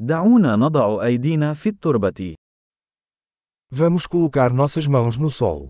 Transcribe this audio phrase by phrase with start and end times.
[0.00, 2.34] دعونا نضع أيدينا في التربة.
[3.74, 5.68] Vamos colocar nossas mãos no solo.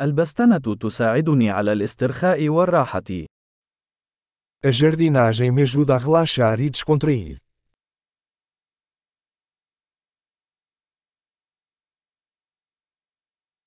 [0.00, 3.26] البستنة تساعدني على الاسترخاء والراحة.
[4.66, 7.38] A jardinagem me ajuda a relaxar e descontrair.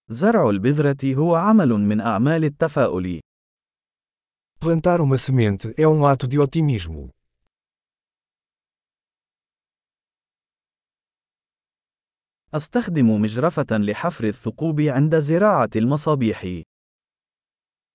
[0.10, 3.22] زرع البذرة هو عمل من أعمال التفاؤل.
[4.63, 7.11] Plantar uma semente é um ato de otimismo.
[12.55, 16.63] أستخدم مجرفة لحفر الثقوب عند زراعة المصابيح.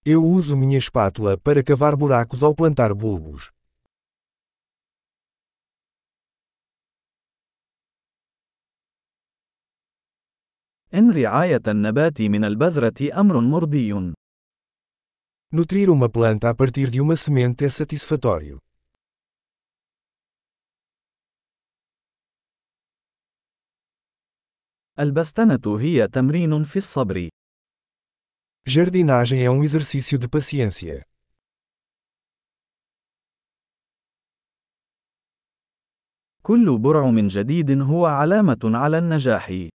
[0.05, 3.51] Eu uso minha espátula para cavar buracos ao plantar bulbos.
[10.93, 14.13] إن رعاية النبات من البذرة أمر مرضي.
[15.51, 18.59] Nutrir uma planta a partir de uma semente é satisfatório.
[24.99, 27.29] البستنة هي تمرين في الصبر.
[28.67, 31.03] Jardinagem é um exercício de paciência.
[36.43, 39.69] كل برعم جديد هو علامة على النجاح.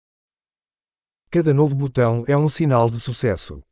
[1.30, 3.62] Cada novo botão é um sinal de sucesso.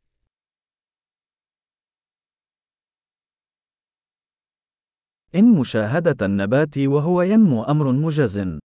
[5.34, 8.58] إن مشاهدة النبات وهو ينمو أمر مجز.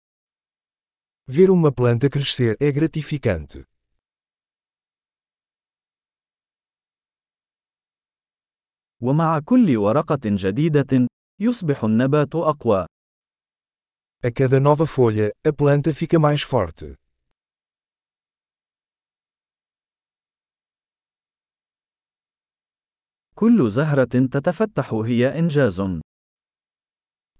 [1.30, 3.64] Ver uma planta crescer é gratificante.
[9.00, 11.06] ومع كل ورقة جديدة،
[11.40, 12.86] يصبح النبات أقوى.
[14.24, 16.96] A cada nova folha, a planta fica mais forte.
[23.34, 25.82] كل زهرة تتفتح هي إنجاز.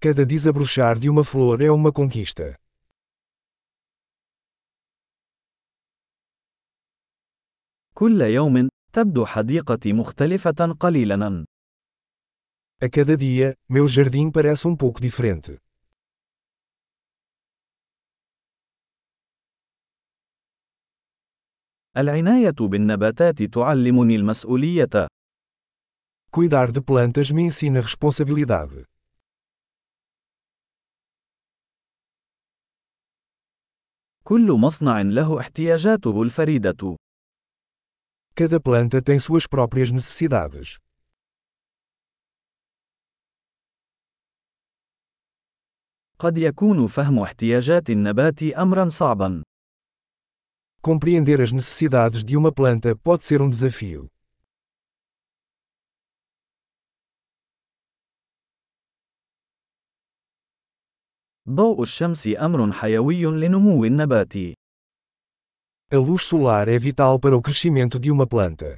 [0.02, 2.56] Cada desabrochar de uma flor é uma conquista.
[7.94, 11.44] كل يوم تبدو حديقتي مختلفة قليلا.
[12.80, 15.58] A cada dia, meu jardim parece um pouco diferente.
[21.96, 25.08] العناية بالنباتات تعلمني المسؤولية.
[26.30, 28.84] Cuidar de plantas me ensina responsabilidade.
[34.23, 36.95] كل مصنع له احتياجاته الفريدة.
[38.35, 40.77] Cada planta tem suas próprias necessidades.
[46.19, 49.43] قد يكون فهم احتياجات النبات أمرا صعبا.
[50.81, 54.12] Compreender as necessidades de uma planta pode ser um desafio.
[61.49, 64.33] ضوء الشمس أمر حيوي لنمو النبات.
[65.93, 68.77] A luz solar é vital para o crescimento de uma planta.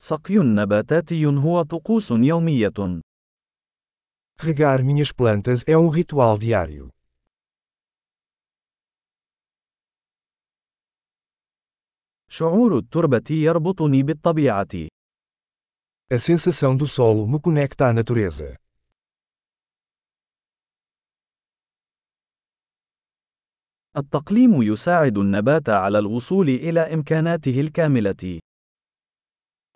[0.00, 3.00] سقي نباتاتي هو طقوس يومية.
[4.40, 6.90] Regar minhas plantas é um ritual diário.
[12.30, 14.88] شعور التربة يربطني بالطبيعة.
[16.11, 18.57] A sensação do solo me conecta à natureza.
[23.97, 28.39] التقليم يساعد النبات على الوصول إلى إمكاناته الكاملة.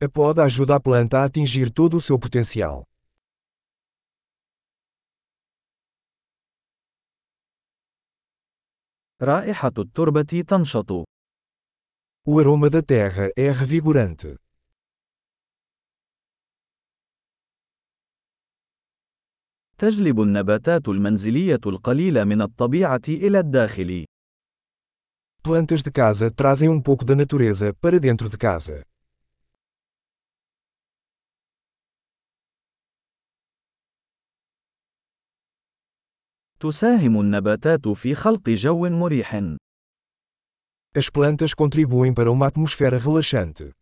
[0.01, 2.83] A poda ajuda a planta a atingir todo o seu potencial.
[9.21, 10.91] رائحة التربة تنشط.
[12.27, 14.37] O aroma da terra é revigorante.
[19.82, 24.04] تجلب النباتات المنزلية القليل من الطبيعة إلى الداخل.
[25.42, 28.84] Plantas de casa trazem um pouco da natureza para dentro de casa.
[36.60, 39.56] تساهم النباتات في خلق جو مريح.
[40.96, 43.72] As plantas contribuem para uma atmosfera relaxante.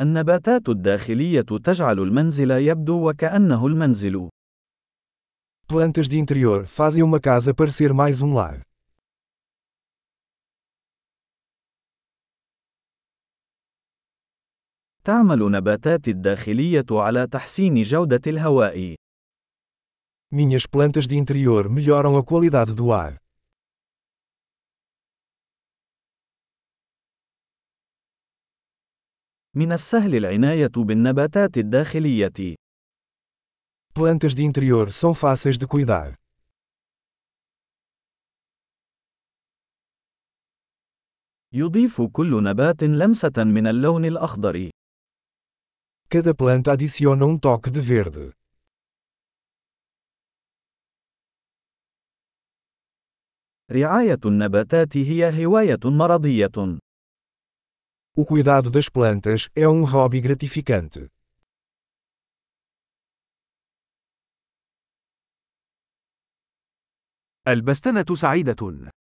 [0.00, 4.28] النباتات الداخلية تجعل المنزل يبدو وكأنه المنزل.
[5.66, 8.62] Plantas de interior fazem uma casa parecer mais um lar.
[15.04, 18.94] تعمل نباتات الداخلية على تحسين جودة الهواء.
[20.32, 23.16] Minhas plantas de interior melhoram a qualidade do ar.
[29.60, 32.54] من السهل العناية بالنباتات الداخلية.
[33.94, 36.14] Plantas de interior são fáceis de cuidar.
[41.52, 44.70] يضيف كل نبات لمسة من اللون الأخضر.
[46.08, 48.32] Cada planta adiciona um toque de verde.
[53.70, 56.80] رعاية النباتات هي هواية مرضية.
[58.19, 61.09] O cuidado das plantas é um hobby gratificante.
[67.47, 68.95] البستنة سعيدة.